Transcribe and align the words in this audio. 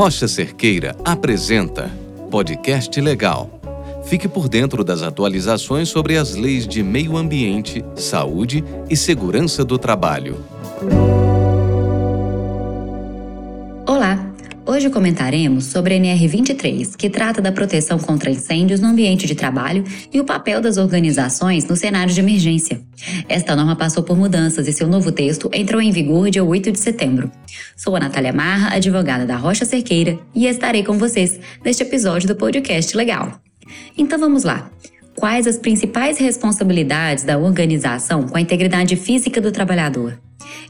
Rocha 0.00 0.26
Cerqueira 0.26 0.96
apresenta 1.04 1.90
Podcast 2.30 2.98
Legal. 2.98 3.60
Fique 4.06 4.26
por 4.26 4.48
dentro 4.48 4.82
das 4.82 5.02
atualizações 5.02 5.90
sobre 5.90 6.16
as 6.16 6.34
leis 6.34 6.66
de 6.66 6.82
meio 6.82 7.18
ambiente, 7.18 7.84
saúde 7.96 8.64
e 8.88 8.96
segurança 8.96 9.62
do 9.62 9.76
trabalho. 9.78 10.42
Hoje 14.66 14.90
comentaremos 14.90 15.64
sobre 15.64 15.94
a 15.94 15.98
NR23, 15.98 16.94
que 16.94 17.08
trata 17.08 17.40
da 17.40 17.50
proteção 17.50 17.98
contra 17.98 18.30
incêndios 18.30 18.78
no 18.78 18.88
ambiente 18.88 19.26
de 19.26 19.34
trabalho 19.34 19.82
e 20.12 20.20
o 20.20 20.24
papel 20.24 20.60
das 20.60 20.76
organizações 20.76 21.66
no 21.66 21.74
cenário 21.74 22.12
de 22.12 22.20
emergência. 22.20 22.80
Esta 23.28 23.56
norma 23.56 23.74
passou 23.74 24.02
por 24.02 24.16
mudanças 24.16 24.68
e 24.68 24.72
seu 24.72 24.86
novo 24.86 25.10
texto 25.10 25.50
entrou 25.52 25.80
em 25.80 25.90
vigor 25.90 26.30
dia 26.30 26.44
8 26.44 26.72
de 26.72 26.78
setembro. 26.78 27.32
Sou 27.74 27.96
a 27.96 28.00
Natália 28.00 28.32
Marra, 28.32 28.76
advogada 28.76 29.24
da 29.24 29.36
Rocha 29.36 29.64
Cerqueira, 29.64 30.18
e 30.34 30.46
estarei 30.46 30.84
com 30.84 30.98
vocês 30.98 31.40
neste 31.64 31.82
episódio 31.82 32.28
do 32.28 32.36
podcast 32.36 32.94
Legal. 32.96 33.40
Então 33.96 34.18
vamos 34.18 34.44
lá. 34.44 34.70
Quais 35.16 35.46
as 35.46 35.58
principais 35.58 36.18
responsabilidades 36.18 37.24
da 37.24 37.38
organização 37.38 38.26
com 38.26 38.36
a 38.36 38.40
integridade 38.40 38.94
física 38.94 39.40
do 39.40 39.50
trabalhador? 39.50 40.18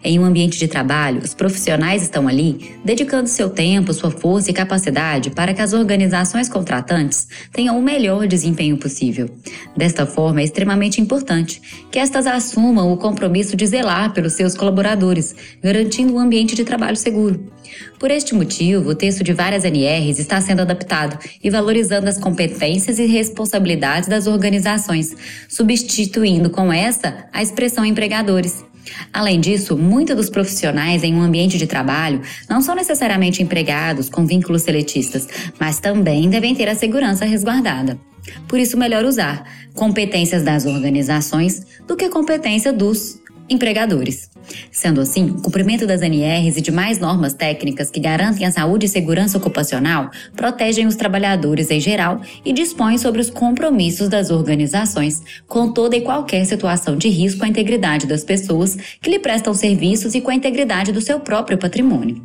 Em 0.03 0.19
um 0.19 0.25
ambiente 0.25 0.59
de 0.59 0.67
trabalho, 0.67 1.21
os 1.23 1.35
profissionais 1.35 2.03
estão 2.03 2.27
ali 2.27 2.75
dedicando 2.83 3.29
seu 3.29 3.51
tempo, 3.51 3.93
sua 3.93 4.11
força 4.11 4.51
e 4.51 4.55
capacidade 4.55 5.31
para 5.31 5.53
que 5.53 5.61
as 5.61 5.75
organizações 5.75 6.49
contratantes 6.49 7.29
tenham 7.53 7.79
o 7.79 7.83
melhor 7.83 8.27
desempenho 8.27 8.79
possível. 8.79 9.29
Desta 9.77 10.07
forma, 10.07 10.41
é 10.41 10.45
extremamente 10.45 11.03
importante 11.03 11.61
que 11.91 11.99
estas 11.99 12.27
assumam 12.27 12.91
o 12.91 12.97
compromisso 12.97 13.55
de 13.55 13.67
zelar 13.67 14.15
pelos 14.15 14.33
seus 14.33 14.57
colaboradores, 14.57 15.35
garantindo 15.63 16.15
um 16.15 16.19
ambiente 16.19 16.55
de 16.55 16.65
trabalho 16.65 16.97
seguro. 16.97 17.53
Por 17.99 18.11
este 18.11 18.35
motivo, 18.35 18.91
o 18.91 18.95
texto 18.95 19.23
de 19.23 19.35
várias 19.35 19.65
NRs 19.65 20.19
está 20.19 20.41
sendo 20.41 20.63
adaptado 20.63 21.19
e 21.45 21.51
valorizando 21.51 22.09
as 22.09 22.17
competências 22.17 22.99
e 22.99 23.05
responsabilidades 23.05 24.09
das 24.09 24.27
organizações, 24.27 25.15
substituindo 25.47 26.49
com 26.49 26.73
essa 26.73 27.27
a 27.33 27.43
expressão 27.43 27.85
empregadores. 27.85 28.70
Além 29.13 29.41
disso, 29.41 29.77
muitos 29.77 30.17
dos 30.17 30.31
profissionais 30.31 31.03
em 31.03 31.15
um 31.15 31.23
ambiente 31.23 31.59
de 31.59 31.67
trabalho 31.67 32.21
não 32.49 32.61
são 32.61 32.75
necessariamente 32.75 33.43
empregados 33.43 34.09
com 34.09 34.27
vínculos 34.27 34.63
seletistas, 34.63 35.29
mas 35.59 35.81
também 35.81 36.29
devem 36.29 36.55
ter 36.55 36.69
a 36.69 36.75
segurança 36.75 37.25
resguardada. 37.25 37.99
Por 38.47 38.59
isso, 38.59 38.77
melhor 38.77 39.05
usar 39.05 39.45
competências 39.75 40.43
das 40.43 40.67
organizações 40.67 41.67
do 41.87 41.97
que 41.97 42.09
competência 42.09 42.73
dos 42.73 43.21
empregadores. 43.51 44.31
Sendo 44.71 45.01
assim, 45.01 45.31
o 45.31 45.43
cumprimento 45.43 45.87
das 45.87 46.01
NRs 46.01 46.57
e 46.57 46.61
demais 46.61 46.99
normas 46.99 47.35
técnicas 47.35 47.91
que 47.91 48.01
garantem 48.01 48.47
a 48.47 48.51
saúde 48.51 48.87
e 48.87 48.89
segurança 48.89 49.37
ocupacional 49.37 50.11
protegem 50.35 50.87
os 50.87 50.97
trabalhadores 50.97 51.71
em 51.71 51.81
geral 51.81 52.21
e 52.45 52.53
dispõem 52.53 52.97
sobre 52.97 53.21
os 53.21 53.29
compromissos 53.29 54.09
das 54.09 54.31
organizações 54.31 55.23
com 55.47 55.73
toda 55.73 55.97
e 55.97 56.01
qualquer 56.01 56.45
situação 56.45 56.97
de 56.97 57.09
risco 57.09 57.45
à 57.45 57.49
integridade 57.49 58.07
das 58.07 58.25
pessoas 58.25 58.77
que 59.01 59.11
lhe 59.11 59.19
prestam 59.19 59.53
serviços 59.53 60.15
e 60.15 60.21
com 60.21 60.31
a 60.31 60.35
integridade 60.35 60.93
do 60.93 61.01
seu 61.01 61.19
próprio 61.21 61.59
patrimônio. 61.59 62.23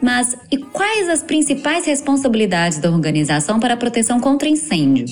Mas 0.00 0.36
e 0.50 0.56
quais 0.56 1.08
as 1.08 1.22
principais 1.22 1.86
responsabilidades 1.86 2.78
da 2.78 2.90
organização 2.90 3.60
para 3.60 3.74
a 3.74 3.76
proteção 3.76 4.18
contra 4.18 4.48
incêndio? 4.48 5.06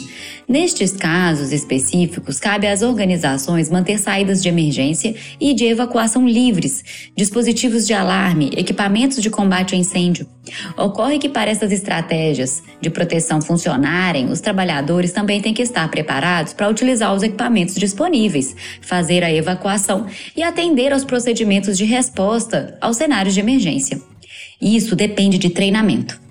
Nestes 0.48 0.92
casos 0.92 1.52
específicos, 1.52 2.40
cabe 2.40 2.66
às 2.66 2.82
organizações 2.82 3.70
manter 3.70 3.98
saídas 3.98 4.42
de 4.42 4.48
emergência 4.48 5.14
e 5.40 5.49
de 5.54 5.64
evacuação 5.64 6.26
livre 6.28 6.40
livres, 6.50 7.10
dispositivos 7.16 7.86
de 7.86 7.94
alarme, 7.94 8.50
equipamentos 8.56 9.22
de 9.22 9.30
combate 9.30 9.74
ao 9.74 9.80
incêndio. 9.80 10.26
Ocorre 10.76 11.18
que 11.18 11.28
para 11.28 11.50
essas 11.50 11.70
estratégias 11.70 12.62
de 12.80 12.90
proteção 12.90 13.40
funcionarem, 13.40 14.30
os 14.30 14.40
trabalhadores 14.40 15.12
também 15.12 15.40
têm 15.40 15.54
que 15.54 15.62
estar 15.62 15.88
preparados 15.90 16.52
para 16.52 16.68
utilizar 16.68 17.14
os 17.14 17.22
equipamentos 17.22 17.74
disponíveis, 17.74 18.56
fazer 18.80 19.22
a 19.22 19.32
evacuação 19.32 20.06
e 20.36 20.42
atender 20.42 20.92
aos 20.92 21.04
procedimentos 21.04 21.78
de 21.78 21.84
resposta 21.84 22.76
aos 22.80 22.96
cenários 22.96 23.34
de 23.34 23.40
emergência. 23.40 24.00
Isso 24.60 24.96
depende 24.96 25.38
de 25.38 25.50
treinamento. 25.50 26.29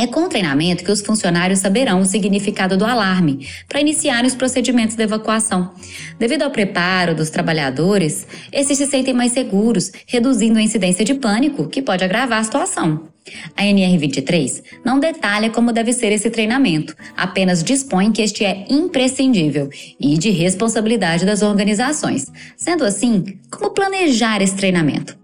É 0.00 0.06
com 0.06 0.20
o 0.20 0.28
treinamento 0.28 0.84
que 0.84 0.92
os 0.92 1.00
funcionários 1.00 1.58
saberão 1.58 2.00
o 2.00 2.04
significado 2.04 2.76
do 2.76 2.84
alarme 2.84 3.48
para 3.68 3.80
iniciar 3.80 4.24
os 4.24 4.32
procedimentos 4.32 4.94
de 4.94 5.02
evacuação. 5.02 5.72
Devido 6.16 6.42
ao 6.42 6.52
preparo 6.52 7.16
dos 7.16 7.30
trabalhadores, 7.30 8.24
esses 8.52 8.78
se 8.78 8.86
sentem 8.86 9.12
mais 9.12 9.32
seguros, 9.32 9.90
reduzindo 10.06 10.56
a 10.56 10.62
incidência 10.62 11.04
de 11.04 11.14
pânico, 11.14 11.66
que 11.66 11.82
pode 11.82 12.04
agravar 12.04 12.38
a 12.38 12.44
situação. 12.44 13.08
A 13.56 13.64
NR23 13.64 14.62
não 14.84 15.00
detalha 15.00 15.50
como 15.50 15.72
deve 15.72 15.92
ser 15.92 16.12
esse 16.12 16.30
treinamento, 16.30 16.94
apenas 17.16 17.64
dispõe 17.64 18.12
que 18.12 18.22
este 18.22 18.44
é 18.44 18.66
imprescindível 18.70 19.68
e 19.98 20.16
de 20.16 20.30
responsabilidade 20.30 21.26
das 21.26 21.42
organizações. 21.42 22.30
Sendo 22.56 22.84
assim, 22.84 23.36
como 23.50 23.70
planejar 23.70 24.40
esse 24.42 24.54
treinamento? 24.54 25.18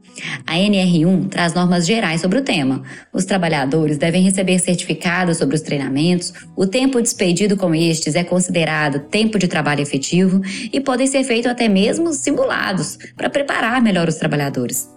A 0.46 0.54
NR1 0.54 1.28
traz 1.28 1.54
normas 1.54 1.86
gerais 1.86 2.20
sobre 2.20 2.38
o 2.38 2.42
tema. 2.42 2.82
Os 3.12 3.24
trabalhadores 3.24 3.98
devem 3.98 4.22
receber 4.22 4.58
certificados 4.58 5.38
sobre 5.38 5.56
os 5.56 5.62
treinamentos, 5.62 6.32
o 6.56 6.66
tempo 6.66 7.00
despedido 7.00 7.56
com 7.56 7.74
estes 7.74 8.14
é 8.14 8.22
considerado 8.24 9.00
tempo 9.08 9.38
de 9.38 9.48
trabalho 9.48 9.80
efetivo 9.80 10.40
e 10.72 10.80
podem 10.80 11.06
ser 11.06 11.24
feitos 11.24 11.50
até 11.50 11.68
mesmo 11.68 12.12
simulados 12.12 12.98
para 13.16 13.30
preparar 13.30 13.82
melhor 13.82 14.08
os 14.08 14.16
trabalhadores. 14.16 14.94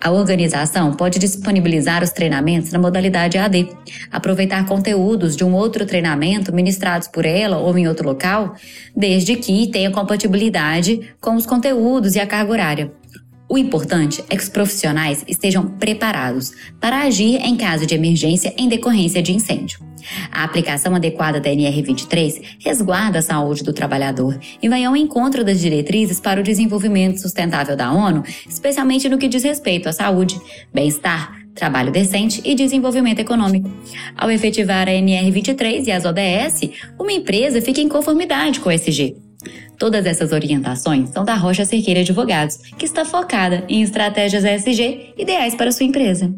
A 0.00 0.10
organização 0.10 0.92
pode 0.92 1.18
disponibilizar 1.18 2.02
os 2.02 2.10
treinamentos 2.10 2.70
na 2.70 2.78
modalidade 2.78 3.38
AD, 3.38 3.68
aproveitar 4.12 4.66
conteúdos 4.66 5.34
de 5.34 5.42
um 5.42 5.54
outro 5.54 5.86
treinamento 5.86 6.52
ministrados 6.52 7.08
por 7.08 7.24
ela 7.24 7.56
ou 7.56 7.76
em 7.78 7.88
outro 7.88 8.06
local, 8.06 8.54
desde 8.94 9.36
que 9.36 9.68
tenha 9.68 9.90
compatibilidade 9.90 11.14
com 11.20 11.34
os 11.34 11.46
conteúdos 11.46 12.14
e 12.14 12.20
a 12.20 12.26
carga 12.26 12.52
horária. 12.52 12.92
O 13.48 13.56
importante 13.56 14.24
é 14.28 14.36
que 14.36 14.42
os 14.42 14.48
profissionais 14.48 15.24
estejam 15.28 15.66
preparados 15.66 16.52
para 16.80 17.02
agir 17.02 17.36
em 17.36 17.56
caso 17.56 17.86
de 17.86 17.94
emergência 17.94 18.52
em 18.58 18.68
decorrência 18.68 19.22
de 19.22 19.32
incêndio. 19.32 19.78
A 20.32 20.44
aplicação 20.44 20.94
adequada 20.94 21.40
da 21.40 21.50
NR23 21.50 22.42
resguarda 22.64 23.20
a 23.20 23.22
saúde 23.22 23.62
do 23.62 23.72
trabalhador 23.72 24.38
e 24.60 24.68
vai 24.68 24.84
ao 24.84 24.96
encontro 24.96 25.44
das 25.44 25.60
diretrizes 25.60 26.20
para 26.20 26.40
o 26.40 26.42
desenvolvimento 26.42 27.20
sustentável 27.20 27.76
da 27.76 27.92
ONU, 27.92 28.22
especialmente 28.48 29.08
no 29.08 29.18
que 29.18 29.28
diz 29.28 29.42
respeito 29.44 29.88
à 29.88 29.92
saúde, 29.92 30.40
bem-estar, 30.72 31.32
trabalho 31.54 31.90
decente 31.90 32.40
e 32.44 32.54
desenvolvimento 32.54 33.20
econômico. 33.20 33.70
Ao 34.16 34.30
efetivar 34.30 34.88
a 34.88 34.92
NR23 34.92 35.86
e 35.86 35.92
as 35.92 36.04
ODS, 36.04 36.70
uma 36.98 37.12
empresa 37.12 37.60
fica 37.60 37.80
em 37.80 37.88
conformidade 37.88 38.60
com 38.60 38.68
o 38.68 38.72
SG. 38.72 39.25
Todas 39.78 40.06
essas 40.06 40.32
orientações 40.32 41.10
são 41.10 41.24
da 41.24 41.34
Rocha 41.34 41.64
Cerqueira 41.64 42.00
Advogados, 42.00 42.56
que 42.78 42.86
está 42.86 43.04
focada 43.04 43.64
em 43.68 43.82
estratégias 43.82 44.44
ESG 44.44 45.14
ideais 45.18 45.54
para 45.54 45.70
sua 45.70 45.84
empresa. 45.84 46.32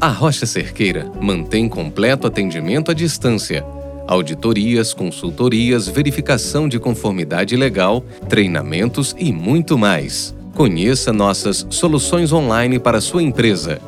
A 0.00 0.08
Rocha 0.08 0.46
Cerqueira 0.46 1.10
mantém 1.20 1.68
completo 1.68 2.26
atendimento 2.26 2.90
à 2.90 2.94
distância. 2.94 3.64
Auditorias, 4.06 4.94
consultorias, 4.94 5.86
verificação 5.86 6.66
de 6.66 6.78
conformidade 6.78 7.56
legal, 7.56 8.02
treinamentos 8.28 9.14
e 9.18 9.30
muito 9.30 9.76
mais. 9.76 10.34
Conheça 10.54 11.12
nossas 11.12 11.66
soluções 11.68 12.32
online 12.32 12.78
para 12.78 13.00
sua 13.00 13.22
empresa. 13.22 13.80